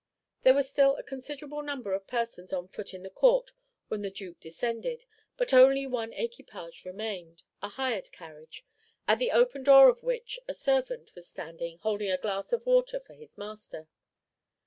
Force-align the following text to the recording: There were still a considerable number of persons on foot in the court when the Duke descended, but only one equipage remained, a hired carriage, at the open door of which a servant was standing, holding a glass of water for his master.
There 0.41 0.55
were 0.55 0.63
still 0.63 0.95
a 0.95 1.03
considerable 1.03 1.61
number 1.61 1.93
of 1.93 2.07
persons 2.07 2.51
on 2.51 2.69
foot 2.69 2.91
in 2.95 3.03
the 3.03 3.11
court 3.11 3.51
when 3.87 4.01
the 4.01 4.09
Duke 4.09 4.39
descended, 4.39 5.05
but 5.37 5.53
only 5.53 5.85
one 5.85 6.11
equipage 6.13 6.83
remained, 6.85 7.43
a 7.61 7.69
hired 7.69 8.11
carriage, 8.11 8.65
at 9.07 9.19
the 9.19 9.29
open 9.29 9.61
door 9.61 9.89
of 9.89 10.01
which 10.01 10.39
a 10.47 10.55
servant 10.55 11.13
was 11.13 11.27
standing, 11.29 11.77
holding 11.83 12.09
a 12.09 12.17
glass 12.17 12.51
of 12.51 12.65
water 12.65 12.99
for 12.99 13.13
his 13.13 13.37
master. 13.37 13.87